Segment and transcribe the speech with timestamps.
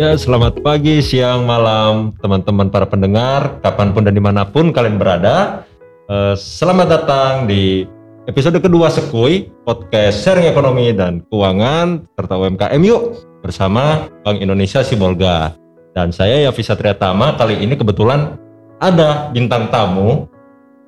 [0.00, 4.96] Ya, selamat pagi, siang, malam, teman-teman para pendengar, kapan pun dan di mana pun kalian
[4.96, 5.68] berada.
[6.08, 7.84] Eh, selamat datang di
[8.24, 15.52] episode kedua Sekui, podcast sharing ekonomi dan keuangan, serta UMKM yuk, bersama Bank Indonesia Sibolga.
[15.92, 18.40] Dan saya Yafi Satria Tama, kali ini kebetulan
[18.80, 20.32] ada bintang tamu,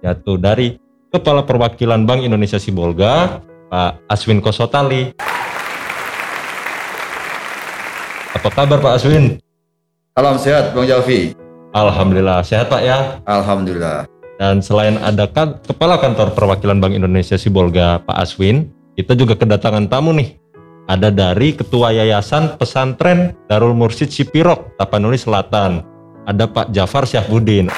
[0.00, 0.80] yaitu dari
[1.12, 5.31] Kepala Perwakilan Bank Indonesia Sibolga, Pak Aswin Kosotali.
[8.42, 9.38] Apa kabar Pak Aswin?
[10.18, 11.30] Salam sehat Bang Jalvi.
[11.78, 13.22] Alhamdulillah sehat Pak ya.
[13.22, 14.02] Alhamdulillah.
[14.34, 18.66] Dan selain ada kan, Kepala Kantor Perwakilan Bank Indonesia Sibolga Pak Aswin,
[18.98, 20.34] kita juga kedatangan tamu nih.
[20.90, 25.86] Ada dari Ketua Yayasan Pesantren Darul Mursid Sipirok, Tapanuli Selatan.
[26.26, 27.70] Ada Pak Jafar Syahbudin.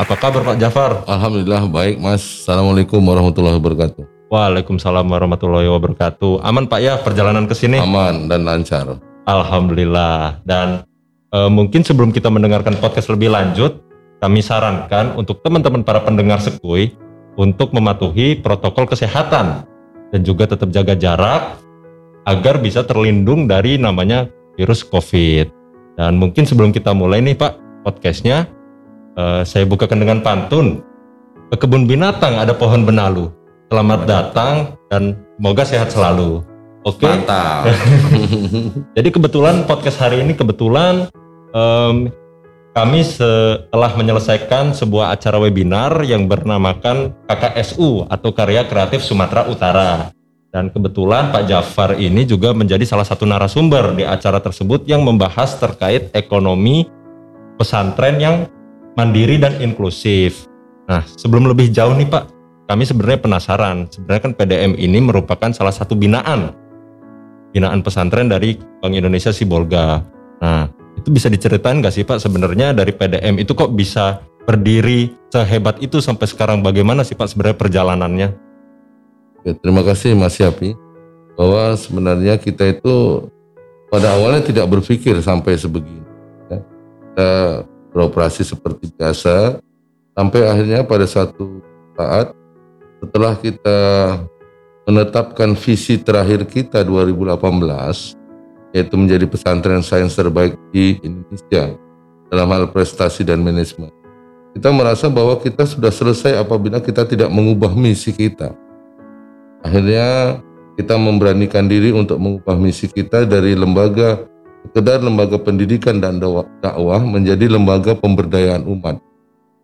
[0.00, 1.04] Apa kabar Pak Jafar?
[1.04, 2.24] Alhamdulillah baik Mas.
[2.24, 4.17] Assalamualaikum warahmatullahi wabarakatuh.
[4.28, 6.44] Waalaikumsalam warahmatullahi wabarakatuh.
[6.44, 7.80] Aman Pak ya perjalanan ke sini?
[7.80, 9.00] Aman dan lancar.
[9.24, 10.44] Alhamdulillah.
[10.44, 10.84] Dan
[11.32, 13.80] e, mungkin sebelum kita mendengarkan podcast lebih lanjut,
[14.20, 16.92] kami sarankan untuk teman-teman para pendengar Sekui
[17.40, 19.64] untuk mematuhi protokol kesehatan
[20.12, 21.56] dan juga tetap jaga jarak
[22.28, 24.28] agar bisa terlindung dari namanya
[24.60, 25.48] virus COVID.
[25.96, 28.44] Dan mungkin sebelum kita mulai nih Pak podcastnya,
[29.16, 30.84] e, saya bukakan dengan pantun.
[31.48, 33.37] Ke kebun binatang ada pohon benalu.
[33.68, 36.40] Selamat datang dan semoga sehat selalu.
[36.88, 37.04] Oke.
[37.04, 37.68] Mantap.
[38.96, 41.04] Jadi kebetulan podcast hari ini kebetulan
[41.52, 42.08] em,
[42.72, 50.16] kami setelah menyelesaikan sebuah acara webinar yang bernamakan KKSU atau Karya Kreatif Sumatera Utara.
[50.48, 55.60] Dan kebetulan Pak Jafar ini juga menjadi salah satu narasumber di acara tersebut yang membahas
[55.60, 56.88] terkait ekonomi
[57.60, 58.48] pesantren yang
[58.96, 60.48] mandiri dan inklusif.
[60.88, 62.37] Nah, sebelum lebih jauh nih Pak,
[62.68, 63.88] kami sebenarnya penasaran.
[63.88, 66.52] Sebenarnya kan PDM ini merupakan salah satu binaan
[67.52, 70.04] binaan pesantren dari Bank Indonesia Sibolga.
[70.38, 70.68] Nah,
[71.00, 76.00] itu bisa diceritain nggak sih Pak sebenarnya dari PDM itu kok bisa berdiri sehebat itu
[76.00, 78.28] sampai sekarang bagaimana sih Pak sebenarnya perjalanannya?
[79.46, 80.76] Ya, terima kasih Mas Yapi
[81.38, 83.26] bahwa sebenarnya kita itu
[83.88, 86.04] pada awalnya tidak berpikir sampai sebegini.
[86.52, 86.58] Ya.
[86.60, 87.30] Kita
[87.94, 89.62] beroperasi seperti biasa
[90.12, 91.62] sampai akhirnya pada satu
[91.96, 92.37] saat
[92.98, 93.78] setelah kita
[94.88, 98.18] menetapkan visi terakhir kita 2018
[98.72, 101.76] yaitu menjadi pesantren sains terbaik di Indonesia
[102.28, 103.92] dalam hal prestasi dan manajemen.
[104.52, 108.52] Kita merasa bahwa kita sudah selesai apabila kita tidak mengubah misi kita.
[109.64, 110.40] Akhirnya
[110.76, 114.24] kita memberanikan diri untuk mengubah misi kita dari lembaga
[114.68, 116.20] sekedar lembaga pendidikan dan
[116.60, 119.00] dakwah menjadi lembaga pemberdayaan umat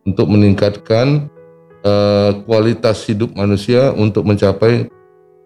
[0.04, 1.28] untuk meningkatkan
[1.84, 4.88] uh, kualitas hidup manusia untuk mencapai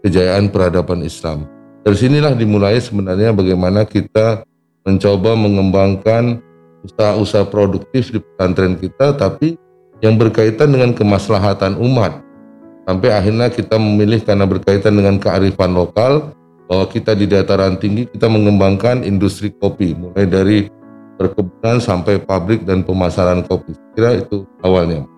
[0.06, 1.44] kejayaan peradaban Islam.
[1.82, 4.46] Dari sinilah dimulai sebenarnya bagaimana kita
[4.86, 6.40] mencoba mengembangkan
[6.86, 9.58] usaha-usaha produktif di pesantren kita, tapi
[9.98, 12.22] yang berkaitan dengan kemaslahatan umat.
[12.88, 16.32] Sampai akhirnya kita memilih karena berkaitan dengan kearifan lokal,
[16.68, 20.58] bahwa kita di dataran tinggi kita mengembangkan industri kopi, mulai dari
[21.16, 23.74] perkebunan sampai pabrik dan pemasaran kopi.
[23.96, 25.17] Kira itu awalnya.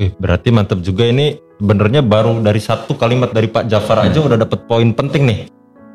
[0.00, 4.40] Eh, berarti mantap juga ini sebenarnya baru dari satu kalimat dari Pak Jafar aja udah
[4.40, 5.40] dapat poin penting nih.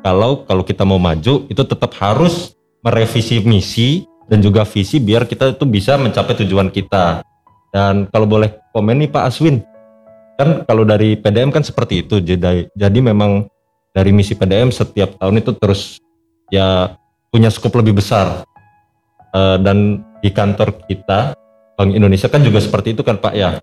[0.06, 2.54] Kalau kalau kita mau maju itu tetap harus
[2.86, 7.26] merevisi misi dan juga visi biar kita itu bisa mencapai tujuan kita.
[7.74, 9.66] Dan kalau boleh komen nih Pak Aswin,
[10.38, 12.22] kan kalau dari PDM kan seperti itu.
[12.22, 13.50] Jadi jadi memang
[13.90, 15.98] dari misi PDM setiap tahun itu terus
[16.54, 16.94] ya
[17.34, 18.46] punya skop lebih besar.
[19.34, 21.34] Uh, dan di kantor kita
[21.74, 23.58] Bank Indonesia kan juga seperti itu kan Pak ya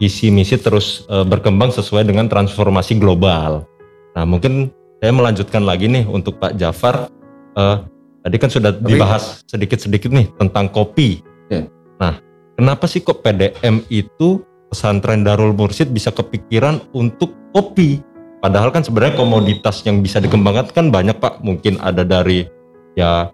[0.00, 3.68] visi misi terus uh, berkembang sesuai dengan transformasi global.
[4.16, 7.12] Nah mungkin saya melanjutkan lagi nih untuk Pak Jafar.
[7.52, 7.84] Uh,
[8.24, 11.20] tadi kan sudah Tapi, dibahas sedikit-sedikit nih tentang kopi.
[11.52, 11.68] Ya.
[12.00, 12.16] Nah
[12.56, 14.40] kenapa sih kok PDM itu
[14.72, 18.00] pesantren Darul Mursid bisa kepikiran untuk kopi?
[18.40, 21.44] Padahal kan sebenarnya komoditas yang bisa dikembangkan kan banyak Pak.
[21.44, 22.48] Mungkin ada dari
[22.96, 23.28] ya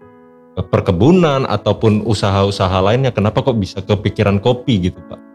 [0.59, 3.15] perkebunan ataupun usaha-usaha lainnya.
[3.15, 5.26] Kenapa kok bisa kepikiran kopi gitu Pak?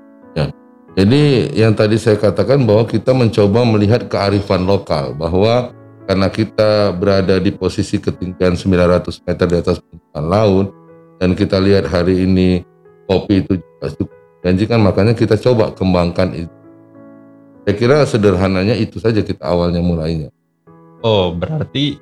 [0.92, 5.72] Jadi yang tadi saya katakan bahwa kita mencoba melihat kearifan lokal bahwa
[6.04, 10.68] karena kita berada di posisi ketinggian 900 meter di atas permukaan laut
[11.16, 12.60] dan kita lihat hari ini
[13.08, 16.54] kopi itu juga cukup janjikan makanya kita coba kembangkan itu.
[17.62, 20.28] Saya kira sederhananya itu saja kita awalnya mulainya.
[21.00, 21.96] Oh berarti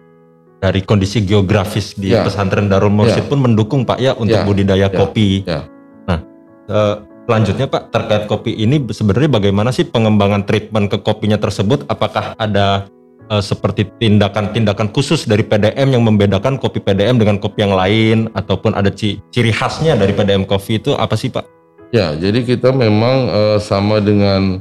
[0.60, 2.26] dari kondisi geografis di ya.
[2.26, 3.30] pesantren Darul Mursid ya.
[3.30, 4.44] pun mendukung Pak ya untuk ya.
[4.44, 4.96] budidaya ya.
[4.98, 5.46] kopi.
[5.46, 5.62] Ya.
[6.10, 6.18] Nah,
[6.66, 6.94] eh,
[7.30, 11.86] Selanjutnya Pak, terkait kopi ini sebenarnya bagaimana sih pengembangan treatment ke kopinya tersebut?
[11.86, 12.90] Apakah ada
[13.30, 18.74] eh, seperti tindakan-tindakan khusus dari PDM yang membedakan kopi PDM dengan kopi yang lain ataupun
[18.74, 21.46] ada ci- ciri khasnya dari PDM Coffee itu apa sih Pak?
[21.94, 24.58] Ya, jadi kita memang eh, sama dengan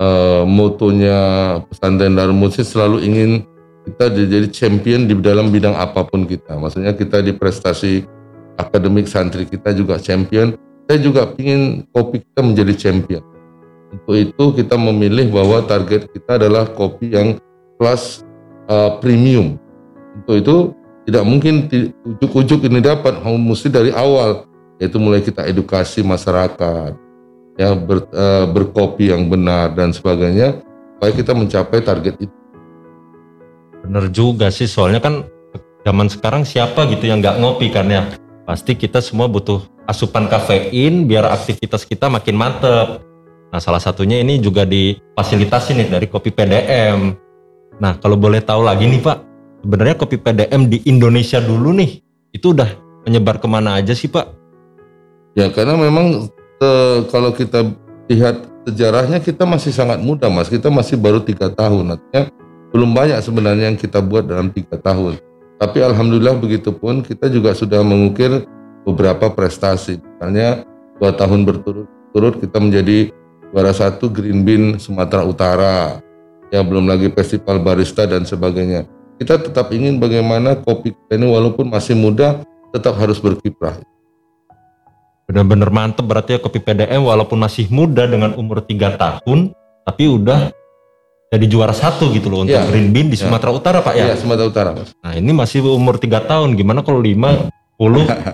[0.00, 1.20] eh, motonya
[1.68, 3.44] pesantren Darul Musi selalu ingin
[3.84, 6.56] kita di- jadi champion di dalam bidang apa pun kita.
[6.56, 8.08] Maksudnya kita di prestasi
[8.56, 10.56] akademik santri kita juga champion.
[10.86, 13.22] Saya juga ingin kopi kita menjadi champion.
[13.90, 17.42] Untuk itu kita memilih bahwa target kita adalah kopi yang
[17.78, 18.22] kelas
[18.70, 19.58] eh, premium.
[20.22, 20.56] Untuk itu
[21.06, 21.70] tidak mungkin
[22.02, 24.46] ujuk-ujuk ini dapat, mesti dari awal
[24.76, 26.92] yaitu mulai kita edukasi masyarakat
[27.56, 30.60] ya ber, eh, berkopi yang benar dan sebagainya
[30.96, 32.36] supaya kita mencapai target itu.
[33.86, 35.24] Bener juga sih soalnya kan
[35.86, 38.02] zaman sekarang siapa gitu yang nggak ngopi kan ya
[38.44, 43.00] pasti kita semua butuh asupan kafein biar aktivitas kita makin mantep.
[43.50, 47.26] Nah salah satunya ini juga difasilitasi nih dari kopi PDM
[47.76, 49.18] nah kalau boleh tahu lagi nih Pak
[49.60, 52.00] sebenarnya kopi PDM di Indonesia dulu nih
[52.32, 52.68] itu udah
[53.04, 54.26] menyebar ke mana aja sih Pak?
[55.36, 57.68] Ya karena memang eh, kalau kita
[58.08, 62.32] lihat sejarahnya kita masih sangat muda mas, kita masih baru tiga tahun, artinya
[62.74, 65.20] belum banyak sebenarnya yang kita buat dalam tiga tahun.
[65.56, 68.48] Tapi alhamdulillah begitupun kita juga sudah mengukir
[68.86, 70.62] beberapa prestasi, misalnya
[70.96, 73.10] dua tahun berturut-turut kita menjadi
[73.50, 75.98] juara satu Green Bean Sumatera Utara,
[76.48, 78.86] ya belum lagi festival barista dan sebagainya.
[79.16, 82.40] Kita tetap ingin bagaimana kopi kita ini walaupun masih muda
[82.70, 83.82] tetap harus berkiprah.
[85.26, 89.50] bener-bener mantep berarti ya kopi PDM walaupun masih muda dengan umur 3 tahun
[89.82, 90.54] tapi udah
[91.34, 92.70] jadi juara satu gitu loh untuk Iya.
[92.70, 93.26] Green Bean di Iya.
[93.26, 94.94] Sumatera Utara Pak ya Ya, Sumatera Utara, Mas.
[95.02, 97.50] Nah ini masih umur 3 tahun, gimana kalau 5, 10,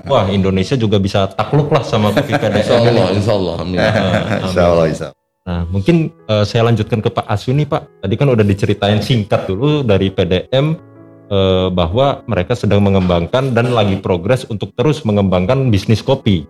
[0.07, 2.87] wah Indonesia juga bisa takluk lah sama Insya PDM.
[2.89, 3.79] Allah, insya Allah, amin.
[4.47, 5.21] Insya Allah, insya Allah.
[5.43, 5.97] Nah mungkin
[6.31, 7.83] eh, saya lanjutkan ke Pak Aswi nih Pak.
[8.01, 10.79] Tadi kan udah diceritain singkat dulu dari PDM
[11.27, 16.47] eh, bahwa mereka sedang mengembangkan dan lagi progres untuk terus mengembangkan bisnis kopi.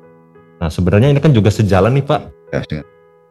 [0.60, 2.20] Nah sebenarnya ini kan juga sejalan nih Pak,
[2.52, 2.88] Ya, dengan-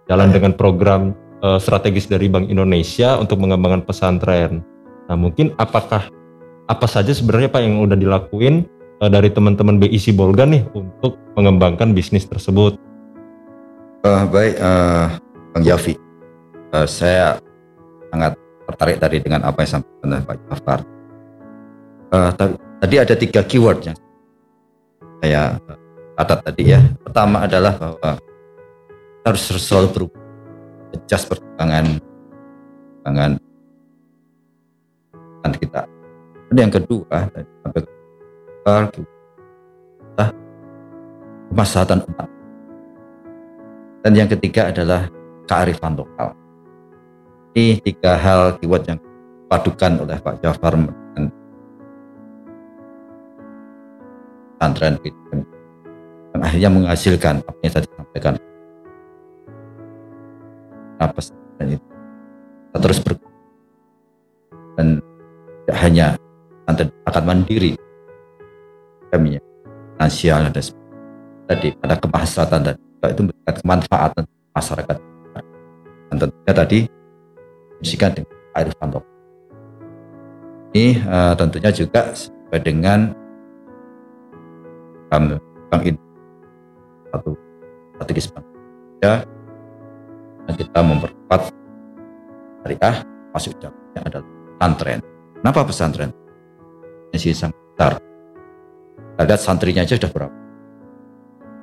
[0.09, 1.01] jalan dengan program
[1.39, 4.65] eh, strategis dari Bank Indonesia untuk mengembangkan pesantren.
[5.05, 6.09] Nah mungkin apakah
[6.65, 8.65] apa saja sebenarnya Pak yang udah dilakuin
[9.01, 12.77] eh, dari teman-teman BIC Bolga nih untuk mengembangkan bisnis tersebut?
[14.05, 15.05] Eh, baik, eh,
[15.53, 15.93] Bang Jafi.
[16.71, 17.41] Eh, saya
[18.13, 18.37] sangat
[18.69, 20.79] tertarik tadi dengan apa yang disampaikan oleh Pak Jafar.
[22.11, 23.97] Ta- tadi ada tiga keyword yang
[25.23, 25.55] saya
[26.19, 26.83] catat tadi ya.
[27.07, 28.19] Pertama adalah bahwa
[29.23, 30.21] harus selalu berubah,
[30.91, 32.03] adjust perkembangan
[32.99, 33.31] perkembangan
[35.55, 35.81] kita.
[36.51, 37.17] Dan yang kedua,
[37.63, 37.81] sampai
[41.51, 42.27] kemaslahatan umat.
[44.01, 45.05] Dan yang ketiga adalah
[45.45, 46.33] kearifan lokal.
[47.53, 51.25] Ini tiga hal keyword yang dipadukan oleh Pak Jafar dengan
[54.55, 54.95] pesantren
[56.31, 58.33] yang akhirnya menghasilkan apa yang tadi disampaikan.
[60.97, 61.87] Nah, pesantren itu
[62.71, 63.13] kita terus ber
[64.79, 64.87] dan
[65.67, 66.07] tidak hanya
[67.03, 67.75] akan mandiri
[69.11, 69.37] kami
[69.99, 70.63] finansial dan
[71.45, 72.75] tadi ada kemaslahatan dan
[73.11, 74.23] itu memberikan kemanfaatan
[74.55, 74.95] masyarakat
[76.09, 76.79] dan tentunya tadi
[77.83, 79.11] disikan dengan kearifan lokal.
[80.71, 82.99] Ini eh, tentunya juga sesuai dengan
[85.11, 85.35] um,
[85.67, 86.11] Bank Indonesia
[87.11, 87.31] satu
[87.95, 88.45] strategis Bank
[90.47, 91.41] dan kita memperkuat
[92.63, 92.95] syariah
[93.35, 94.99] masuk dalamnya adalah pesantren.
[95.41, 96.09] Kenapa pesantren?
[97.11, 98.10] Ini sangat besar.
[99.19, 100.35] Lihat santrinya aja sudah berapa?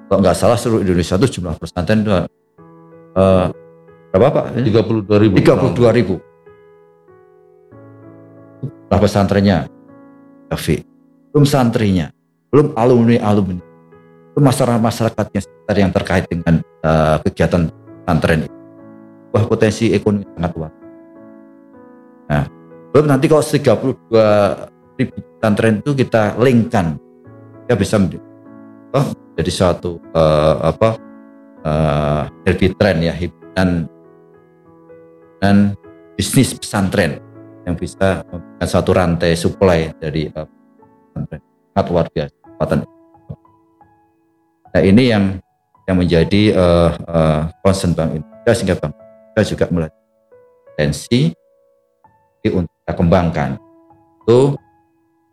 [0.09, 3.47] Kalau nggak salah seluruh Indonesia itu jumlah pesantren itu eh,
[4.13, 4.45] berapa Pak?
[4.57, 4.69] Ini?
[4.73, 5.35] 32 ribu.
[5.37, 6.15] 32 ribu.
[8.65, 9.59] Jumlah pesantrennya.
[10.49, 10.81] Kafe.
[11.33, 12.09] Belum santrinya.
[12.49, 13.61] Belum alumni-alumni.
[14.33, 18.57] Belum masyarakat-masyarakatnya sekitar yang terkait dengan eh, kegiatan pesantren itu.
[19.29, 20.73] Wah potensi ekonomi sangat luar.
[22.29, 22.45] Nah,
[22.97, 26.97] belum nanti kalau 32 ribu pesantren itu kita linkkan.
[27.69, 28.01] Ya bisa
[28.97, 29.07] oh,
[29.37, 30.97] jadi suatu eh, apa
[31.69, 33.85] eh healthy trend ya hiburan
[35.39, 35.77] dan
[36.17, 37.21] bisnis pesantren
[37.69, 40.49] yang bisa memberikan satu rantai supply dari uh,
[41.13, 41.41] pesantren
[41.75, 42.37] sangat luar biasa.
[44.69, 45.25] Nah ini yang
[45.89, 49.95] yang menjadi uh, uh, concern Bank Indonesia sehingga Bank Indonesia juga melihat
[50.69, 51.21] potensi
[52.49, 53.51] untuk kita kembangkan.
[54.25, 54.41] Itu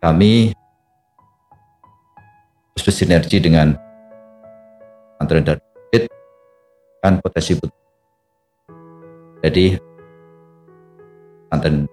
[0.00, 0.55] kami
[2.86, 3.74] bersinergi dengan
[5.18, 5.58] pesantren dan
[7.02, 7.82] kan potensi betul.
[9.42, 9.66] Jadi
[11.50, 11.90] pesantren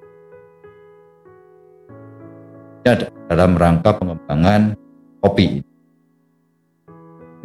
[3.25, 4.77] dalam rangka pengembangan
[5.23, 5.65] kopi.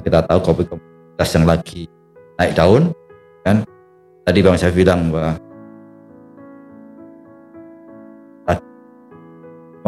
[0.04, 1.88] Kita tahu kopi komunitas yang lagi
[2.36, 2.92] naik daun,
[3.48, 3.64] kan?
[4.28, 5.40] Tadi Bang saya bilang bahwa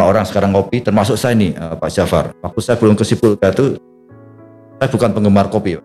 [0.07, 2.33] orang sekarang kopi, termasuk saya nih, eh, Pak Jafar.
[2.40, 3.76] Waktu saya belum ke Sipulga itu,
[4.80, 5.76] saya bukan penggemar kopi.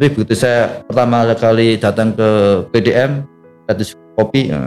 [0.00, 2.28] Tapi begitu saya pertama kali datang ke
[2.72, 3.26] PDM,
[3.68, 3.84] satu
[4.16, 4.60] kopi, ya,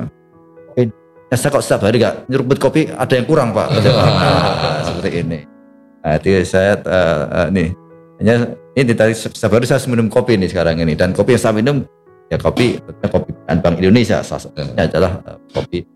[1.32, 3.68] ya saya kok setiap hari nggak nyeruput kopi, ada yang kurang Pak.
[3.74, 5.40] Nah, seperti ini.
[6.04, 7.72] Nah, jadi saya uh, uh, nih
[8.20, 11.56] hanya ini tadi setiap hari saya minum kopi nih sekarang ini dan kopi yang saya
[11.56, 11.88] minum
[12.28, 15.88] ya kopi kopi Bank Indonesia salah satunya adalah uh, kopi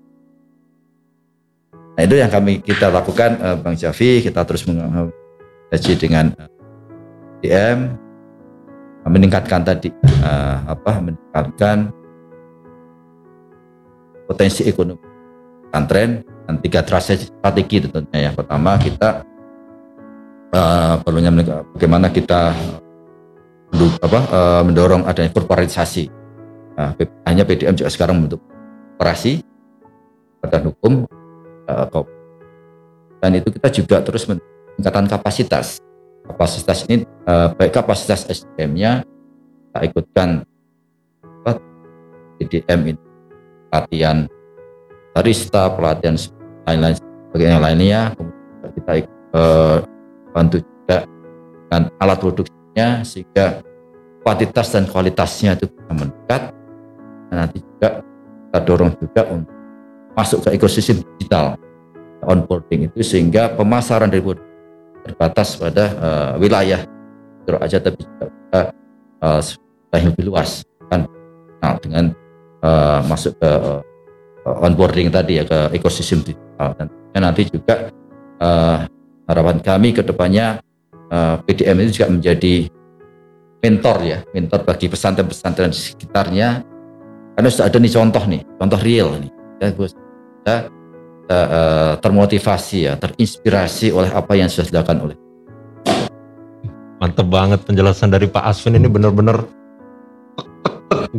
[1.97, 6.45] Nah itu yang kami kita lakukan uh, Bang Javi, kita terus mengkaji dengan uh,
[7.41, 7.97] DM,
[9.09, 9.89] meningkatkan tadi
[10.21, 11.89] uh, apa meningkatkan
[14.29, 15.01] potensi ekonomi
[15.67, 18.31] pesantren dan tiga strategi tentunya ya.
[18.37, 19.25] Pertama kita
[20.53, 21.33] uh, perlunya
[21.73, 22.53] bagaimana kita
[24.01, 26.13] apa, uh, mendorong adanya korporatisasi.
[26.77, 26.93] Uh,
[27.25, 28.37] hanya PDM juga sekarang membentuk
[28.95, 29.41] korporasi
[30.45, 31.09] pada hukum
[31.67, 31.87] uh,
[33.21, 35.81] dan itu kita juga terus meningkatkan kapasitas.
[36.27, 39.07] Kapasitas ini uh, baik kapasitas SDM-nya
[39.71, 40.29] kita ikutkan
[42.37, 43.01] PDM ini
[43.67, 44.17] pelatihan
[45.17, 46.15] barista pelatihan
[46.69, 48.91] lain-lain sebagainya lainnya kemudian kita
[49.33, 49.77] uh,
[50.31, 50.97] bantu juga
[51.67, 53.45] dengan alat produksinya sehingga
[54.21, 56.41] kuantitas dan kualitasnya itu bisa meningkat.
[57.27, 57.89] Dan nanti juga
[58.47, 59.56] kita dorong juga untuk
[60.17, 61.53] masuk ke ekosistem digital
[62.25, 64.25] onboarding itu sehingga pemasaran dari
[65.05, 66.81] terbatas pada uh, wilayah.
[67.45, 68.59] Terus aja tapi juga
[69.23, 69.39] uh,
[69.93, 71.05] lebih luas kan?
[71.63, 72.11] Nah, dengan
[72.65, 73.51] uh, masuk ke
[74.43, 76.75] uh, onboarding tadi ya ke ekosistem digital.
[76.75, 77.93] Dan nanti juga
[78.41, 78.83] uh,
[79.29, 80.59] harapan kami ke depannya
[81.13, 82.55] uh, PDM itu juga menjadi
[83.57, 86.65] mentor ya mentor bagi pesantren-pesantren di sekitarnya.
[87.37, 89.31] Karena sudah ada nih contoh nih contoh real nih.
[89.57, 89.69] Ya
[90.47, 90.71] kita
[91.27, 95.17] uh, termotivasi ya, terinspirasi oleh apa yang sudah dilakukan oleh.
[97.03, 99.43] Mantep banget penjelasan dari Pak Aswin ini benar-benar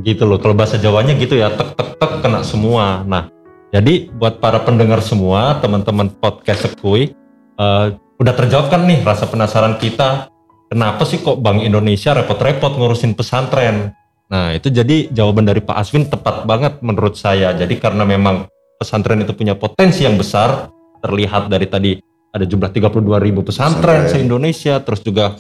[0.01, 0.41] gitu loh.
[0.41, 3.05] Kalau bahasa Jawanya gitu ya, tek tek tek kena semua.
[3.05, 3.29] Nah,
[3.69, 7.13] jadi buat para pendengar semua, teman-teman podcast Sekui,
[7.61, 10.33] uh, udah terjawab kan nih rasa penasaran kita.
[10.73, 13.93] Kenapa sih kok Bank Indonesia repot-repot ngurusin pesantren?
[14.33, 17.53] Nah, itu jadi jawaban dari Pak Aswin tepat banget menurut saya.
[17.53, 20.71] Jadi karena memang pesantren itu punya potensi yang besar.
[20.99, 21.93] Terlihat dari tadi
[22.35, 25.39] ada jumlah 32 ribu pesantren se-Indonesia terus juga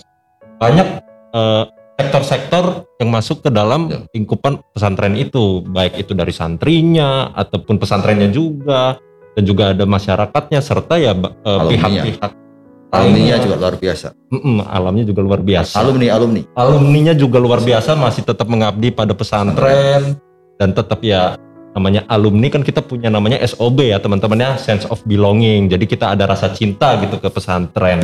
[0.62, 0.88] banyak
[1.34, 1.64] eh,
[1.98, 4.06] sektor-sektor yang masuk ke dalam ya.
[4.14, 5.66] lingkupan pesantren itu.
[5.66, 8.98] Baik itu dari santrinya ataupun pesantrennya juga.
[9.34, 12.48] Dan juga ada masyarakatnya serta ya uh, pihak-pihak
[12.88, 14.08] alumninya juga luar biasa.
[14.32, 15.74] Mm -mm, alamnya juga luar biasa.
[15.78, 16.42] Alumni alumni.
[16.56, 20.16] Alumninya juga luar biasa masih tetap mengabdi pada pesantren.
[20.58, 21.38] Dan tetap ya
[21.76, 26.06] namanya alumni kan kita punya namanya SOB ya teman-teman ya sense of belonging jadi kita
[26.16, 28.00] ada rasa cinta gitu ke pesantren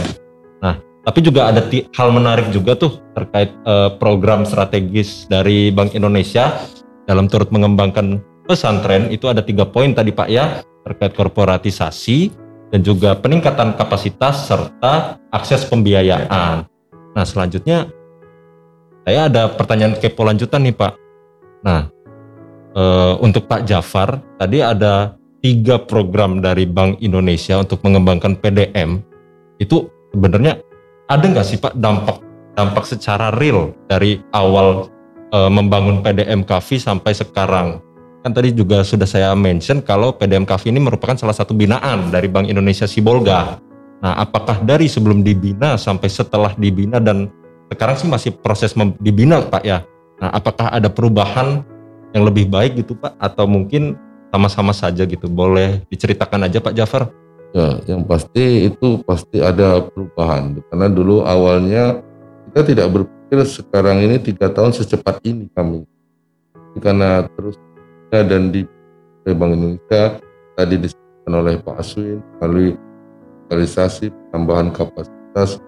[0.61, 6.65] nah tapi juga ada hal menarik juga tuh terkait uh, program strategis dari Bank Indonesia
[7.05, 12.33] dalam turut mengembangkan pesantren itu ada tiga poin tadi Pak ya terkait korporatisasi
[12.73, 16.67] dan juga peningkatan kapasitas serta akses pembiayaan.
[17.15, 17.89] Nah selanjutnya
[19.05, 20.93] saya ada pertanyaan kepo lanjutan nih Pak.
[21.65, 21.94] Nah
[22.75, 29.01] uh, untuk Pak Jafar tadi ada tiga program dari Bank Indonesia untuk mengembangkan PDM
[29.63, 30.61] itu sebenarnya
[31.09, 32.21] ada nggak sih Pak dampak
[32.55, 34.89] dampak secara real dari awal
[35.35, 37.83] uh, membangun PDM Kafi sampai sekarang
[38.25, 42.25] kan tadi juga sudah saya mention kalau PDM Kafi ini merupakan salah satu binaan dari
[42.25, 43.61] Bank Indonesia Sibolga.
[44.01, 47.29] Nah, apakah dari sebelum dibina sampai setelah dibina dan
[47.69, 48.73] sekarang sih masih proses
[49.05, 49.85] dibina Pak ya?
[50.25, 51.69] Nah, apakah ada perubahan
[52.15, 53.19] yang lebih baik gitu Pak?
[53.19, 53.99] Atau mungkin
[54.31, 55.27] sama-sama saja gitu?
[55.27, 57.11] Boleh diceritakan aja Pak Jafar?
[57.55, 60.63] Ya yang pasti itu pasti ada perubahan.
[60.71, 62.01] Karena dulu awalnya
[62.51, 65.83] kita tidak berpikir sekarang ini tiga tahun secepat ini kami.
[66.79, 67.59] Karena terus
[68.11, 68.63] dan di
[69.27, 70.23] Bank Indonesia
[70.55, 72.79] tadi disebutkan oleh Pak Aswin melalui
[73.51, 75.59] realisasi tambahan kapasitas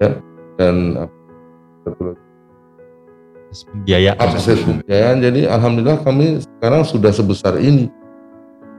[0.00, 0.12] ya
[0.60, 2.16] dan apa,
[3.56, 4.18] akses pembiayaan.
[4.20, 5.16] Akses pembiayaan.
[5.24, 7.88] Jadi alhamdulillah kami sekarang sudah sebesar ini.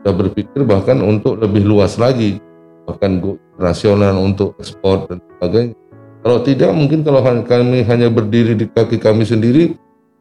[0.01, 2.37] Sudah berpikir bahkan untuk lebih luas lagi,
[2.85, 5.73] bahkan go nasional untuk ekspor dan sebagainya.
[6.21, 9.73] Kalau tidak mungkin kalau kami hanya berdiri di kaki kami sendiri,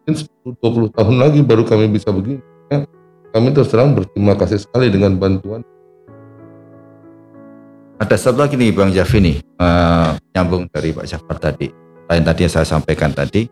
[0.06, 0.14] mungkin
[0.62, 2.40] 10-20 tahun lagi baru kami bisa begini.
[2.72, 2.88] Ya,
[3.36, 5.60] kami terus terang berterima kasih sekali dengan bantuan
[7.96, 11.72] ada satu lagi nih Bang Javi nih, uh, nyambung dari Pak Jafar tadi.
[12.12, 13.48] Lain tadi yang saya sampaikan tadi,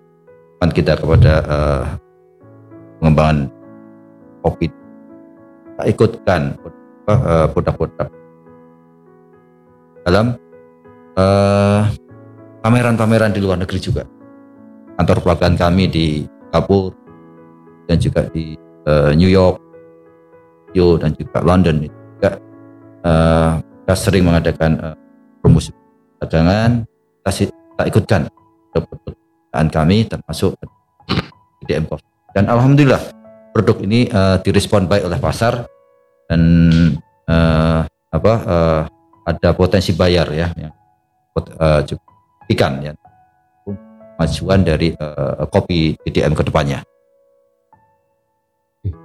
[0.64, 1.85] kan kita kepada uh,
[2.97, 3.52] pengembangan
[4.40, 4.73] kopi.
[5.85, 6.56] Ikutkan
[7.04, 8.09] uh, produk-produk
[10.09, 10.40] dalam
[12.64, 14.09] pameran-pameran uh, di luar negeri juga.
[14.97, 16.97] Kantor perwakilan kami di Singapura
[17.85, 18.56] dan juga di
[18.88, 19.61] uh, New York,
[20.73, 22.30] Tokyo dan juga London juga
[23.04, 24.97] uh, kita sering mengadakan uh,
[25.44, 25.76] promosi
[26.25, 26.88] dagangan
[27.21, 28.21] kita, kita ikutkan
[29.54, 30.58] perusahaan kami termasuk
[31.62, 32.99] IDM Coffee dan alhamdulillah
[33.54, 35.70] produk ini uh, direspon baik oleh pasar
[36.26, 36.42] dan
[37.30, 38.82] uh, apa uh,
[39.23, 40.75] ada potensi bayar ya yang
[41.38, 42.11] uh, cukup
[42.50, 42.92] ikan ya
[43.62, 46.82] kemajuan dari uh, kopi IDM ke depannya.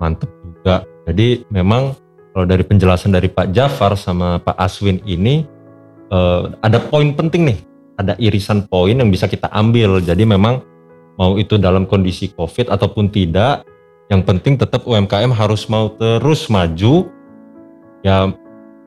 [0.02, 0.82] Mantap juga.
[1.06, 1.94] Jadi memang
[2.34, 5.46] kalau dari penjelasan dari Pak Jafar sama Pak Aswin ini
[6.10, 7.60] uh, ada poin penting nih,
[8.00, 10.00] ada irisan poin yang bisa kita ambil.
[10.00, 10.64] Jadi memang
[11.20, 13.68] mau itu dalam kondisi COVID ataupun tidak,
[14.08, 17.12] yang penting tetap UMKM harus mau terus maju.
[18.00, 18.32] Ya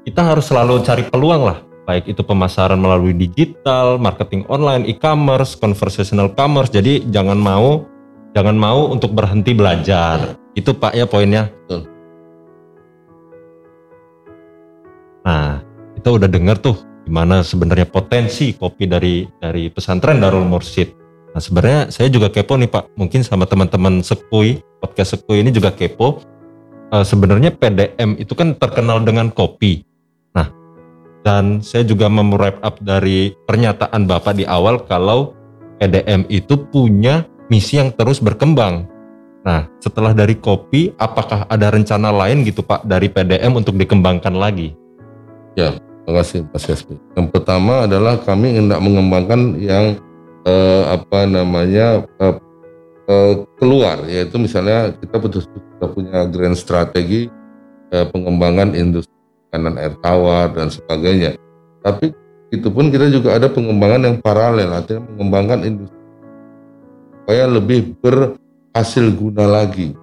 [0.08, 6.32] kita harus selalu cari peluang lah, baik itu pemasaran melalui digital, marketing online, e-commerce, conversational
[6.32, 6.72] commerce.
[6.72, 7.84] Jadi jangan mau
[8.32, 10.40] jangan mau untuk berhenti belajar.
[10.56, 11.52] Itu Pak ya poinnya.
[15.22, 15.62] Nah,
[15.94, 16.74] kita udah dengar tuh
[17.06, 20.94] gimana sebenarnya potensi kopi dari dari pesantren Darul Mursid.
[21.32, 22.92] Nah, sebenarnya saya juga kepo nih Pak.
[22.94, 26.20] Mungkin sama teman-teman Sekui, podcast Sekui ini juga kepo.
[26.92, 29.80] Uh, sebenarnya PDM itu kan terkenal dengan kopi.
[30.36, 30.52] Nah,
[31.24, 35.32] dan saya juga mau wrap up dari pernyataan Bapak di awal kalau
[35.80, 38.92] PDM itu punya misi yang terus berkembang.
[39.42, 44.76] Nah, setelah dari kopi, apakah ada rencana lain gitu Pak dari PDM untuk dikembangkan lagi?
[45.58, 46.98] Ya, terima kasih Mas Yasmin.
[47.14, 49.98] Yang pertama adalah kami hendak mengembangkan yang
[50.46, 52.34] eh, apa namanya eh,
[53.08, 57.30] eh, keluar, yaitu misalnya kita betul-betul punya grand strategi
[57.94, 59.14] eh, pengembangan industri
[59.52, 61.36] kanan air tawar dan sebagainya.
[61.84, 62.14] Tapi
[62.52, 66.02] itu pun kita juga ada pengembangan yang paralel, artinya mengembangkan industri
[67.22, 69.94] supaya lebih berhasil guna lagi.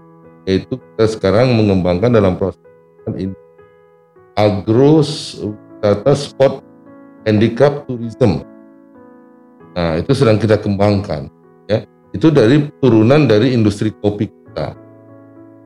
[0.48, 2.64] Yaitu kita sekarang mengembangkan dalam proses
[4.40, 5.04] agro
[5.80, 6.60] wisata spot
[7.24, 8.44] handicap tourism.
[9.80, 11.32] Nah, itu sedang kita kembangkan
[11.72, 11.88] ya.
[12.12, 14.76] Itu dari turunan dari industri kopi kita.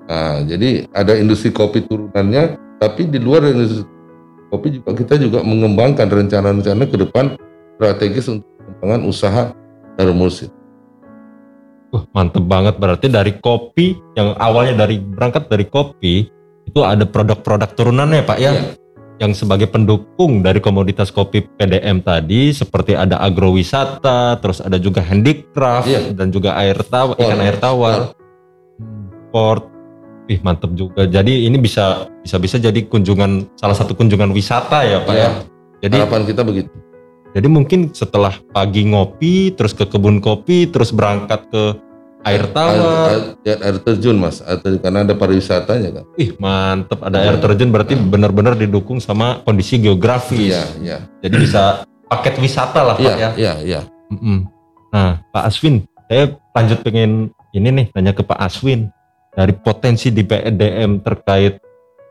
[0.06, 3.90] Nah, jadi ada industri kopi turunannya, tapi di luar industri
[4.54, 7.34] kopi juga kita juga mengembangkan rencana-rencana ke depan
[7.82, 9.44] strategis untuk pengembangan usaha
[9.98, 10.54] Darul Mursid.
[11.94, 16.26] Uh, mantep banget berarti dari kopi yang awalnya dari berangkat dari kopi
[16.66, 18.54] itu ada produk-produk turunannya Pak ya.
[18.54, 18.83] Iya.
[19.24, 25.88] Yang sebagai pendukung dari komoditas kopi PDM tadi seperti ada agrowisata, terus ada juga handicraft
[25.88, 26.12] iya.
[26.12, 28.12] dan juga air tawar, ikan air tawar.
[29.32, 29.72] Port.
[30.28, 31.08] Ih, mantep juga.
[31.08, 35.24] Jadi ini bisa bisa bisa jadi kunjungan salah satu kunjungan wisata ya, Pak iya.
[35.24, 35.30] ya.
[35.88, 36.72] Jadi harapan kita begitu.
[37.32, 41.80] Jadi mungkin setelah pagi ngopi, terus ke kebun kopi, terus berangkat ke
[42.24, 46.04] air tawar, air, air, air terjun mas, air terjun, karena ada pariwisatanya kan.
[46.16, 50.56] Ih mantep, ada air terjun berarti benar-benar didukung sama kondisi geografis.
[50.56, 50.98] Iya, iya.
[51.20, 53.30] Jadi bisa paket wisata lah pak iya, ya.
[53.36, 53.82] Iya, iya.
[54.12, 54.38] Mm -mm.
[54.94, 58.94] Nah Pak Aswin, saya lanjut pengen ini nih nanya ke Pak Aswin
[59.34, 61.58] dari potensi di PDM terkait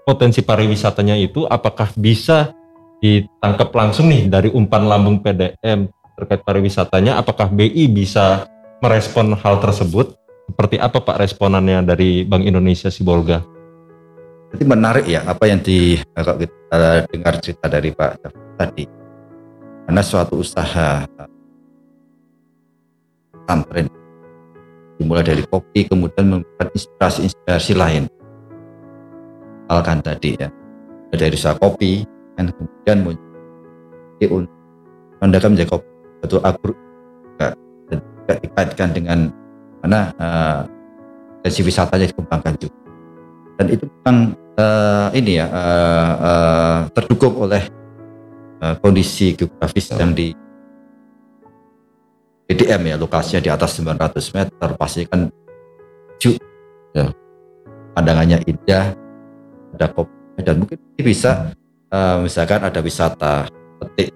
[0.03, 2.51] potensi pariwisatanya itu, apakah bisa
[2.99, 5.87] ditangkap langsung nih dari umpan lambung PDM
[6.19, 7.23] terkait pariwisatanya?
[7.23, 8.51] Apakah BI bisa
[8.83, 10.19] merespon hal tersebut?
[10.51, 13.41] Seperti apa Pak responannya dari Bank Indonesia Sibolga?
[14.53, 18.11] Jadi menarik ya apa yang di kalau kita dengar cerita dari Pak
[18.59, 18.85] tadi.
[19.87, 21.07] Karena suatu usaha
[23.33, 23.89] pesantren
[25.01, 28.05] dimulai dari kopi kemudian memberikan inspirasi-inspirasi lain.
[29.73, 30.53] Alkan tadi ya
[31.15, 32.05] dari usaha kopi
[32.37, 34.45] dan kemudian muncul
[35.23, 35.91] untuk menjadi kopi
[36.23, 36.75] atau agro
[38.23, 39.19] juga dikaitkan dengan
[39.83, 40.63] mana uh,
[41.43, 42.79] destinasi wisatanya dikembangkan juga.
[43.59, 44.19] Dan itu memang
[44.57, 47.67] uh, ini ya uh, uh, terdukung oleh
[48.63, 50.01] uh, kondisi geografis ya.
[50.01, 50.33] yang di
[52.47, 55.29] BDM ya lokasinya di atas 900 meter pasti kan
[56.23, 56.39] ju
[56.95, 57.11] ya.
[57.93, 58.95] pandangannya indah
[59.77, 61.53] ada kopi dan mungkin bisa
[61.93, 63.47] uh, misalkan ada wisata
[63.83, 64.15] petik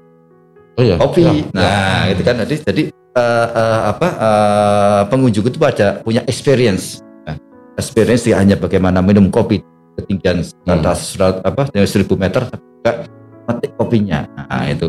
[0.77, 0.97] oh, iya.
[1.01, 1.33] kopi ya.
[1.57, 2.13] nah ya.
[2.13, 2.83] itu kan jadi jadi
[3.17, 7.37] uh, uh, apa uh, pengunjung itu pada punya experience nah,
[7.81, 9.65] experience tidak hanya bagaimana minum kopi
[9.97, 11.41] ketinggian atas hmm.
[11.43, 12.93] apa seribu meter tapi juga
[13.49, 14.21] metik kopinya.
[14.37, 14.87] Nah, itu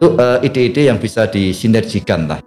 [0.00, 0.06] itu
[0.42, 2.40] ide-ide yang bisa disinergikan lah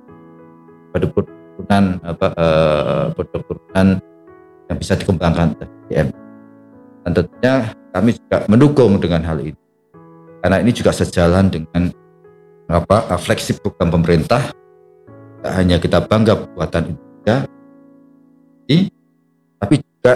[0.89, 4.01] pada perkebunan apa uh, perkebunan
[4.67, 6.07] yang bisa dikembangkan BDM.
[7.03, 7.53] Dan tentunya
[7.93, 9.59] kami juga mendukung dengan hal ini
[10.43, 11.93] karena ini juga sejalan dengan
[12.71, 14.51] apa uh, fleksib program pemerintah
[15.43, 17.37] tidak hanya kita bangga buatan Indonesia
[19.59, 20.13] tapi juga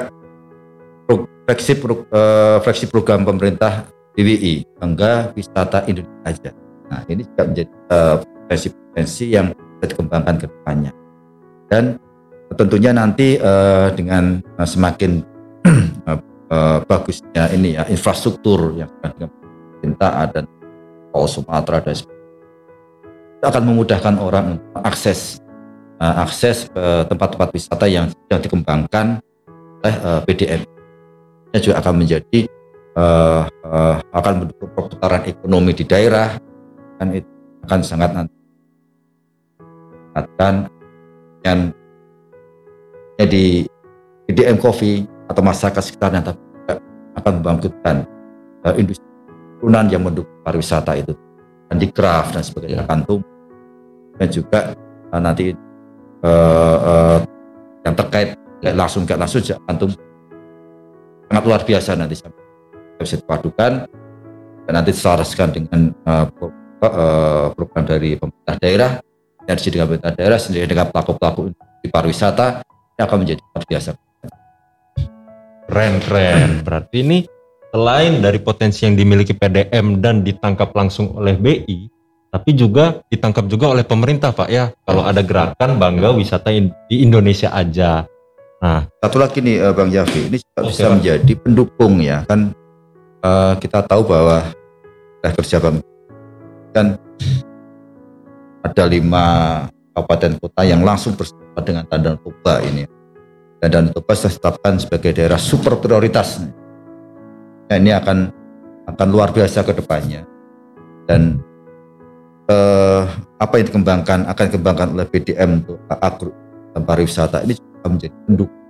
[1.80, 2.60] pro, uh,
[2.92, 6.52] program pemerintah BWI bangga wisata Indonesia aja.
[6.88, 10.92] Nah ini juga menjadi uh, potensi-potensi yang bisa dikembangkan ke depannya
[11.68, 12.00] dan
[12.56, 15.24] tentunya nanti uh, dengan uh, semakin
[16.08, 16.20] uh,
[16.52, 20.12] uh, bagusnya ini ya infrastruktur yang dengan pemerintah
[21.12, 22.17] Tol Sumatera dan sebagainya
[23.43, 25.38] akan memudahkan orang untuk akses
[26.02, 29.06] uh, akses ke tempat-tempat wisata yang sedang dikembangkan
[29.84, 30.62] oleh uh, PDM.
[31.54, 32.39] Ini juga akan menjadi
[32.97, 36.38] uh, uh, akan mendukung perputaran ekonomi di daerah
[36.97, 37.30] dan itu
[37.67, 38.38] akan sangat nanti
[40.17, 40.56] akan
[41.45, 41.60] yang
[43.17, 43.65] di
[44.30, 46.41] PDM Coffee atau masyarakat sekitarnya tapi
[47.17, 47.95] akan membangkitkan
[48.65, 49.06] uh, industri
[49.58, 51.13] turunan yang mendukung pariwisata itu
[51.72, 53.32] handicraft dan sebagainya akan tumbuh
[54.18, 54.60] dan juga
[55.14, 55.54] uh, nanti
[56.26, 57.18] uh, uh,
[57.86, 60.00] yang terkait gak langsung gak langsung juga akan tumbuh
[61.28, 62.16] sangat luar biasa nanti
[62.98, 63.86] bisa dipadukan
[64.68, 66.28] dan nanti diselaraskan dengan uh,
[67.56, 68.92] program dari pemerintah daerah.
[69.48, 73.90] Energi dengan pemerintah daerah sendiri dengan pelaku-pelaku di pariwisata ini akan menjadi luar biasa.
[75.72, 76.50] Keren keren.
[76.68, 77.20] Berarti ini
[77.72, 83.72] selain dari potensi yang dimiliki PDM dan ditangkap langsung oleh BI tapi juga ditangkap juga
[83.72, 84.70] oleh pemerintah Pak ya.
[84.84, 88.04] Kalau ada gerakan bangga wisata di Indonesia aja.
[88.60, 88.86] Nah.
[89.00, 92.28] Satu lagi nih eh, Bang Yafi ini juga bisa menjadi pendukung ya.
[92.28, 92.52] Kan
[93.24, 94.44] uh, kita tahu bahwa
[95.24, 95.82] kerja Bang
[96.76, 97.00] kan
[98.64, 99.26] ada lima
[99.96, 102.84] kabupaten kota yang langsung bersama dengan Danau Toba ini.
[103.58, 106.44] Dan Toba sudah ditetapkan sebagai daerah super prioritas.
[107.68, 108.32] Nah, ini akan
[108.88, 110.24] akan luar biasa ke depannya.
[111.08, 111.40] Dan
[112.48, 113.04] eh,
[113.40, 116.32] apa yang dikembangkan akan dikembangkan oleh BDM untuk agro
[116.76, 118.64] dan pariwisata ini juga menjadi pendukung.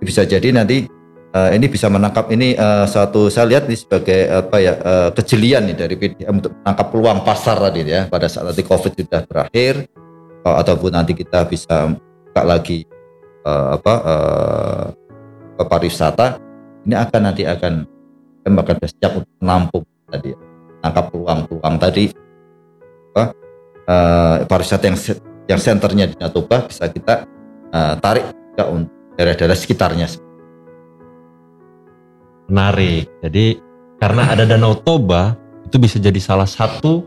[0.00, 0.86] Bisa jadi nanti
[1.36, 5.68] uh, ini bisa menangkap ini uh, satu saya lihat ini sebagai apa ya uh, kejelian
[5.68, 9.88] nih dari PDM untuk menangkap peluang pasar tadi ya pada saat nanti COVID sudah berakhir
[10.44, 12.84] uh, ataupun nanti kita bisa buka lagi
[13.44, 14.84] uh, apa uh,
[15.64, 16.45] pariwisata
[16.86, 17.74] ini akan nanti akan
[18.46, 20.30] akan siap untuk menampung tadi
[20.78, 22.04] menangkap peluang-peluang tadi
[23.10, 23.24] apa
[23.90, 24.98] uh, pariwisata yang
[25.50, 27.26] yang senternya di Natoba bisa kita
[27.74, 28.30] uh, tarik
[28.70, 30.06] untuk daerah-daerah sekitarnya
[32.46, 33.10] menarik.
[33.22, 33.58] Jadi
[33.98, 35.34] karena ada Danau Toba
[35.66, 37.02] itu bisa jadi salah satu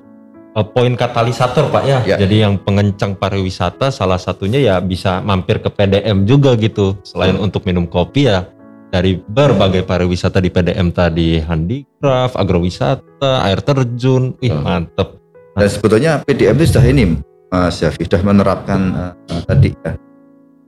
[0.56, 2.00] uh, poin katalisator Pak ya.
[2.04, 2.18] ya.
[2.20, 7.00] Jadi yang pengencang pariwisata salah satunya ya bisa mampir ke PDM juga gitu.
[7.08, 7.46] Selain hmm.
[7.48, 8.44] untuk minum kopi ya
[8.90, 15.18] dari berbagai pariwisata di PDM tadi, handicraft, agrowisata, air terjun, ih mantep.
[15.54, 17.04] Nah, Dan sebetulnya PDM itu sudah ini
[17.50, 19.14] Mas Syafi sudah menerapkan uh,
[19.50, 19.98] tadi ya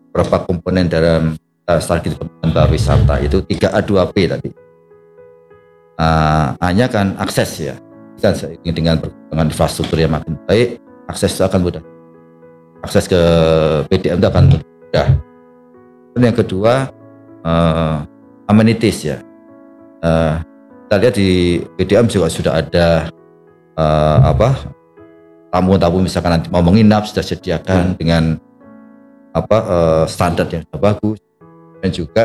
[0.10, 1.38] beberapa komponen dalam
[1.70, 4.50] uh, strategi pengembangan pariwisata itu 3A 2P tadi.
[6.02, 7.76] Uh, hanya kan akses ya.
[8.22, 10.78] Kan dengan perkembangan infrastruktur yang makin baik,
[11.10, 11.84] akses itu akan mudah.
[12.86, 13.22] Akses ke
[13.90, 15.08] PDM itu akan mudah.
[16.12, 16.92] Dan yang kedua,
[17.46, 18.06] uh,
[18.50, 19.18] amenities ya.
[20.02, 20.42] Uh,
[20.88, 21.30] kita lihat di
[21.80, 22.88] PDM juga sudah ada
[23.80, 24.76] uh, apa
[25.52, 27.98] tamu-tamu misalkan nanti mau menginap sudah sediakan hmm.
[28.00, 28.24] dengan
[29.32, 31.20] apa uh, standar yang sudah bagus.
[31.82, 32.24] Dan juga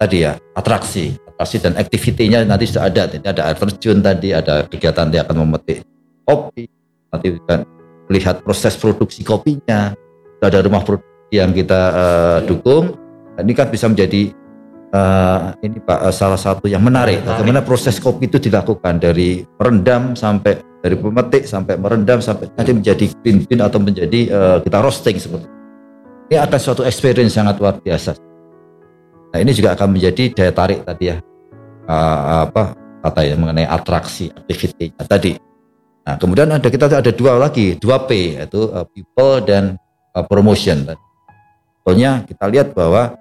[0.00, 1.14] tadi ya atraksi.
[1.36, 3.06] Atraksi dan aktivitinya nanti sudah ada.
[3.06, 5.84] Jadi ada air terjun tadi ada kegiatan dia akan memetik
[6.24, 6.66] kopi.
[7.12, 7.62] Nanti kan
[8.08, 9.94] melihat proses produksi kopinya.
[10.36, 12.96] Sudah ada rumah produksi yang kita uh, dukung.
[13.36, 14.32] Ini kan bisa menjadi
[14.96, 17.20] uh, ini pak uh, salah satu yang menarik.
[17.20, 18.96] Bagaimana proses kopi itu dilakukan.
[18.96, 24.58] Dari merendam sampai dari pemetik sampai merendam sampai nanti menjadi green bean atau menjadi uh,
[24.64, 25.56] kita roasting seperti
[26.26, 28.18] ini akan suatu experience sangat luar biasa.
[29.30, 31.16] Nah ini juga akan menjadi daya tarik tadi ya.
[31.86, 32.74] Uh, apa
[33.06, 35.38] kata ya mengenai atraksi activity tadi.
[36.02, 37.78] Nah kemudian ada kita ada dua lagi.
[37.78, 39.78] Dua P yaitu uh, people dan
[40.18, 40.82] uh, promotion.
[41.86, 43.14] Soalnya kita lihat bahwa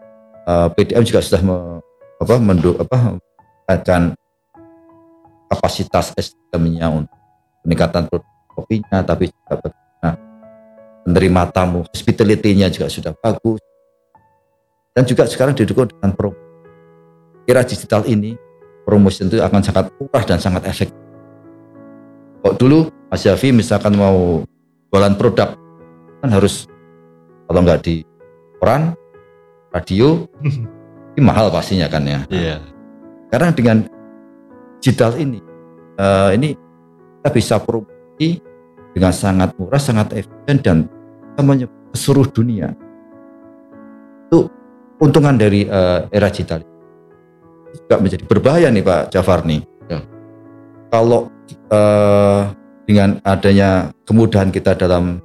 [0.49, 1.86] uh, PDM juga sudah me,
[2.17, 3.21] apa mendu, apa
[3.69, 4.17] akan
[5.54, 7.13] kapasitas SDM-nya untuk
[7.62, 8.10] peningkatan
[8.49, 9.69] kopinya tapi juga
[11.06, 13.62] menerima tamu, hospitality-nya juga sudah bagus.
[14.97, 16.41] Dan juga sekarang didukung dengan program
[17.45, 18.34] era digital ini
[18.84, 20.97] promosi itu akan sangat murah dan sangat efektif.
[22.41, 24.41] Kok dulu Mas Yafi misalkan mau
[24.89, 25.54] jualan produk
[26.21, 26.65] kan harus
[27.45, 28.01] kalau nggak di
[28.65, 28.97] koran,
[29.69, 30.25] radio,
[31.13, 32.25] ini mahal pastinya kan ya.
[32.34, 32.58] Iya.
[33.30, 33.78] Sekarang dengan
[34.82, 35.38] digital ini,
[36.01, 36.58] eh, ini
[37.21, 38.41] kita bisa promosi
[38.97, 42.73] dengan sangat murah, sangat efisien dan kita menyebar ke seluruh dunia.
[44.34, 44.49] Itu
[44.97, 46.65] untungan dari eh, era digital.
[46.65, 49.62] Ini juga menjadi berbahaya nih Pak Jafar nih.
[49.93, 50.01] Ya.
[50.89, 51.30] Kalau
[51.69, 52.41] eh,
[52.89, 55.21] dengan adanya kemudahan kita dalam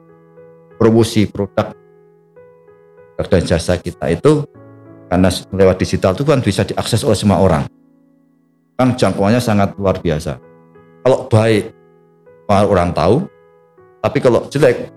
[0.76, 1.79] promosi produk
[3.26, 4.46] dan jasa kita itu
[5.10, 7.66] karena lewat digital itu kan bisa diakses oleh semua orang
[8.78, 10.38] kan jangkauannya sangat luar biasa
[11.02, 11.74] kalau baik
[12.48, 13.26] orang tahu
[14.00, 14.88] tapi kalau jelek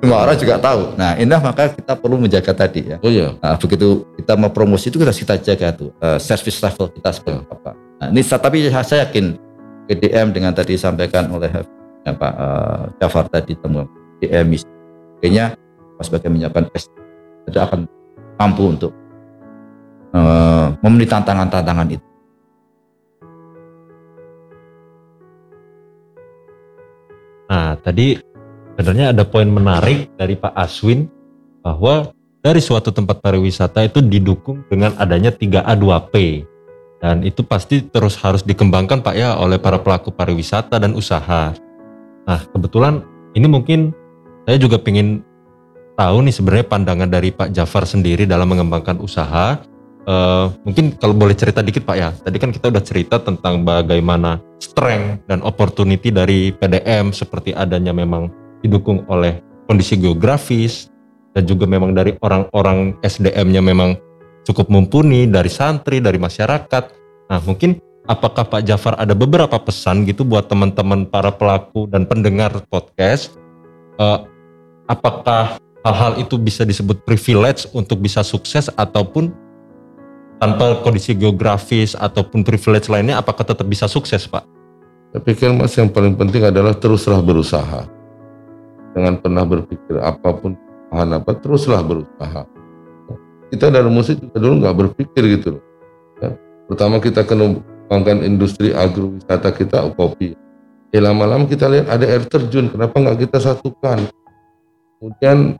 [0.00, 3.36] semua orang juga tahu nah ini maka kita perlu menjaga tadi ya Oh iya.
[3.36, 7.44] Nah, begitu kita mau promosi itu harus kita jaga tuh eh, service level kita seperti
[7.52, 7.76] apa.
[8.00, 9.36] Nah, ini tapi saya yakin
[9.84, 13.84] PDM dengan tadi disampaikan oleh ya, Pak eh, Jafar tadi temuan
[14.24, 14.56] PDM
[15.20, 15.52] kayaknya
[16.00, 16.64] sebagai menyiapkan
[17.48, 17.80] tidak akan
[18.36, 18.92] mampu untuk
[20.12, 22.06] eh, memenuhi tantangan-tantangan itu.
[27.50, 28.14] Nah, tadi
[28.78, 31.10] sebenarnya ada poin menarik dari Pak Aswin
[31.66, 36.46] bahwa dari suatu tempat pariwisata itu didukung dengan adanya 3A 2P.
[37.00, 41.52] Dan itu pasti terus harus dikembangkan Pak ya oleh para pelaku pariwisata dan usaha.
[42.28, 43.02] Nah, kebetulan
[43.34, 43.90] ini mungkin
[44.44, 45.24] saya juga ingin
[45.96, 49.58] tahu nih sebenarnya pandangan dari Pak Jafar sendiri dalam mengembangkan usaha.
[50.04, 52.10] Eh, mungkin kalau boleh cerita dikit Pak ya.
[52.10, 58.32] Tadi kan kita udah cerita tentang bagaimana strength dan opportunity dari PDM seperti adanya memang
[58.60, 60.90] didukung oleh kondisi geografis
[61.36, 63.94] dan juga memang dari orang-orang SDM-nya memang
[64.42, 66.84] cukup mumpuni dari santri, dari masyarakat.
[67.30, 67.78] Nah, mungkin
[68.10, 73.40] apakah Pak Jafar ada beberapa pesan gitu buat teman-teman para pelaku dan pendengar podcast
[74.00, 74.18] Eh,
[74.88, 79.32] apakah hal-hal itu bisa disebut privilege untuk bisa sukses ataupun
[80.40, 84.44] tanpa kondisi geografis ataupun privilege lainnya apakah tetap bisa sukses Pak?
[85.10, 87.82] Saya pikir mas yang paling penting adalah teruslah berusaha.
[88.94, 90.54] Jangan pernah berpikir apa pun
[90.90, 92.46] bahan apa, teruslah berusaha.
[93.50, 95.64] Kita dari musik juga dulu nggak berpikir gitu loh.
[96.22, 96.30] Ya.
[96.70, 100.38] Pertama kita kembangkan industri agrowisata kita kopi.
[100.94, 104.06] Ya lama-lama kita lihat ada air terjun, kenapa nggak kita satukan?
[104.98, 105.58] Kemudian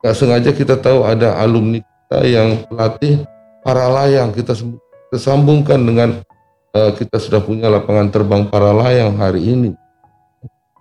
[0.00, 3.22] nggak sengaja kita tahu ada alumni kita yang pelatih
[3.60, 6.24] para layang, kita sem- kita sambungkan dengan
[6.72, 9.70] eh, kita sudah punya lapangan terbang para layang hari ini.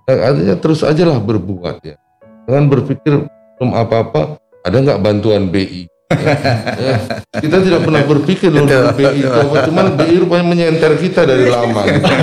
[0.08, 1.99] Eh, artinya terus aja lah berbuat ya.
[2.47, 3.29] Jangan berpikir
[3.60, 5.86] belum apa-apa, ada nggak bantuan BI?
[6.10, 6.34] Ya,
[6.89, 6.95] ya.
[7.38, 11.45] Kita tidak pernah berpikir loh dari BI itu apa, cuman BI rupanya menyenter kita dari
[11.45, 11.86] lama.
[11.86, 12.05] gitu.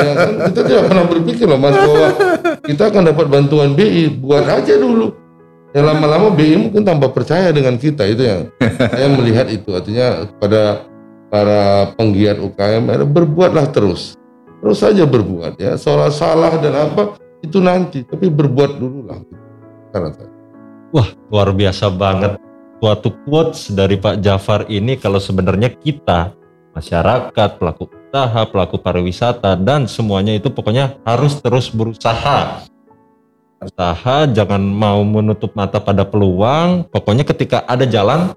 [0.00, 0.30] Ya, kan?
[0.50, 2.08] Kita tidak pernah berpikir loh mas bahwa
[2.64, 5.19] kita akan dapat bantuan BI, buat aja dulu.
[5.70, 8.40] Ya lama-lama BI mungkin tambah percaya dengan kita itu yang
[8.92, 9.70] saya melihat itu.
[9.70, 10.86] Artinya pada
[11.30, 14.18] para penggiat UKM berbuatlah terus.
[14.60, 15.78] Terus saja berbuat ya.
[15.78, 18.02] Salah salah dan apa itu nanti.
[18.02, 19.22] Tapi berbuat dulu lah
[19.94, 20.30] karena saya
[20.90, 22.34] Wah, luar biasa banget.
[22.82, 26.34] Suatu quotes dari Pak Jafar ini kalau sebenarnya kita,
[26.74, 32.66] masyarakat, pelaku usaha, pelaku pariwisata, dan semuanya itu pokoknya harus terus berusaha.
[33.60, 36.88] Usaha, jangan mau menutup mata pada peluang.
[36.88, 38.32] Pokoknya ketika ada jalan,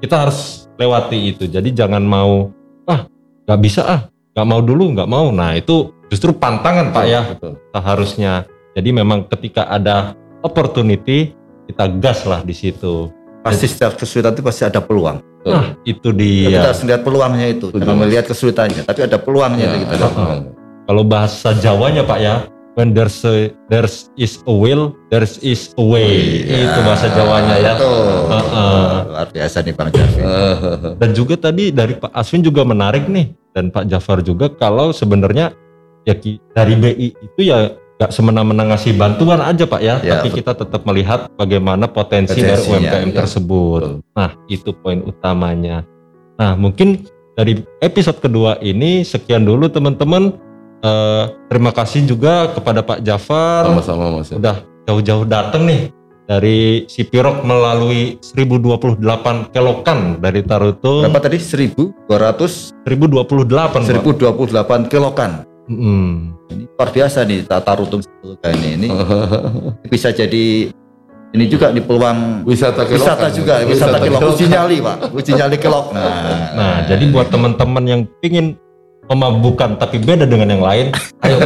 [0.00, 1.44] kita harus lewati itu.
[1.44, 2.48] Jadi jangan mau,
[2.88, 3.04] ah
[3.44, 4.00] nggak bisa ah,
[4.32, 5.28] nggak mau dulu, nggak mau.
[5.28, 7.60] Nah itu justru pantangan Pak ya Betul.
[7.76, 8.48] harusnya.
[8.72, 11.36] Jadi memang ketika ada opportunity
[11.68, 13.12] kita gas lah di situ.
[13.44, 15.20] Pasti setiap kesulitan itu pasti ada peluang.
[15.44, 16.16] Nah itu Kita
[16.48, 16.72] dia.
[16.72, 19.92] harus melihat peluangnya itu, jangan melihat kesulitannya, tapi ada peluangnya Ya, itu kita.
[19.92, 20.14] ada Heeh.
[20.14, 20.42] peluang.
[20.82, 22.34] Kalau bahasa Jawanya Pak ya,
[22.74, 26.42] when there's a, there's is a will, there's is a way.
[26.44, 27.72] Itu bahasa Jawanya ya.
[27.76, 28.06] Betul.
[28.28, 28.86] Heeh.
[29.08, 29.88] Luar biasa nih Bang.
[29.92, 30.56] Eh,
[30.96, 35.52] Dan juga tadi dari Pak Aswin juga menarik nih dan Pak Jafar juga kalau sebenarnya
[36.02, 36.14] ya
[36.52, 40.38] dari BI itu ya nggak semena-mena ngasih bantuan aja Pak ya, Ya, tapi betul.
[40.42, 43.16] kita tetap melihat bagaimana potensi dari UMKM ya.
[43.22, 44.02] tersebut.
[44.10, 45.86] Nah itu poin utamanya.
[46.34, 47.06] Nah mungkin
[47.38, 50.34] dari episode kedua ini sekian dulu teman-teman.
[50.82, 54.42] Eh, terima kasih juga kepada Pak Jafar sama-sama mas ya.
[54.42, 54.56] udah
[54.90, 55.94] jauh-jauh datang nih
[56.26, 58.98] dari Sipirok melalui 1028
[59.54, 61.06] kelokan dari Tarutung.
[61.06, 61.38] Berapa tadi?
[61.38, 63.82] 1200 1028 Pak.
[63.86, 65.46] 1028 kilokan.
[65.70, 66.34] Mm.
[66.50, 68.02] Ini luar biasa nih tata rutung
[68.42, 68.82] ini.
[68.82, 68.88] Ini
[69.92, 70.66] bisa jadi
[71.32, 73.06] ini juga di peluang wisata kelokan.
[73.06, 74.20] wisata juga, wisata, kelok.
[74.36, 75.94] Uji nyali Pak, uji nyali kelok.
[75.96, 78.58] Nah, Nah, jadi buat teman-teman yang pingin
[79.12, 80.86] memabukkan tapi beda dengan yang lain,
[81.24, 81.36] ayo.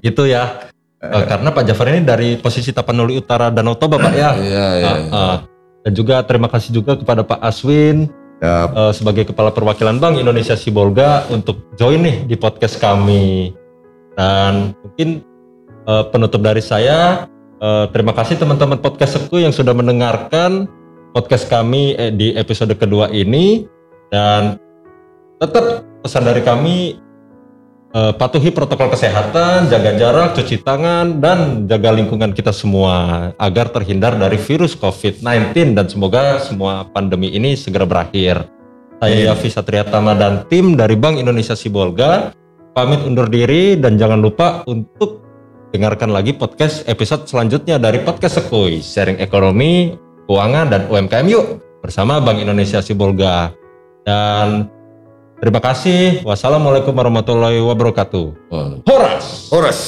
[0.00, 0.72] Gitu ya.
[1.04, 4.30] Eh, karena Pak Jafar ini dari posisi Tapanuli Utara Danau Toba Pak ya.
[4.40, 4.92] Iya, iya.
[5.12, 5.36] Ah, ah.
[5.84, 8.08] Dan juga terima kasih juga kepada Pak Aswin
[8.44, 13.56] Ya, eh, sebagai Kepala Perwakilan Bank Indonesia Sibolga untuk join nih di podcast kami.
[14.18, 15.24] Dan mungkin
[15.88, 17.24] eh, penutup dari saya,
[17.62, 20.66] eh, terima kasih teman-teman podcastku yang sudah mendengarkan
[21.16, 23.64] podcast kami eh, di episode kedua ini.
[24.12, 24.60] Dan
[25.38, 27.00] tetap pesan dari kami
[27.96, 34.20] eh, patuhi protokol kesehatan, jaga jarak, cuci tangan, dan jaga lingkungan kita semua agar terhindar
[34.20, 38.44] dari virus COVID-19 dan semoga semua pandemi ini segera berakhir.
[39.00, 42.36] Saya Yafi Satriatama dan tim dari Bank Indonesia Sibolga
[42.76, 45.24] pamit undur diri dan jangan lupa untuk
[45.72, 49.96] dengarkan lagi podcast episode selanjutnya dari podcast Sekui, sharing ekonomi,
[50.28, 53.52] keuangan dan UMKM yuk bersama Bank Indonesia Sibolga.
[54.04, 54.73] Dan
[55.44, 56.24] terima kasih.
[56.24, 58.48] Wassalamualaikum warahmatullahi wabarakatuh.
[58.88, 59.52] Horas.
[59.52, 59.78] Horas.